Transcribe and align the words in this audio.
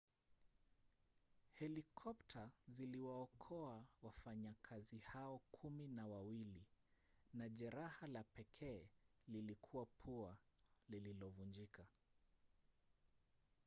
helikopta 1.53 2.49
ziliwaokoa 2.67 3.83
wafanyakazi 4.01 4.97
hao 4.99 5.41
kumi 5.51 5.87
na 5.87 6.07
wawili 6.07 6.65
na 7.33 7.49
jeraha 7.49 8.07
la 8.07 8.23
pekee 8.23 8.87
lilikuwa 9.27 9.85
pua 9.85 10.37
lililovunjika 10.89 11.85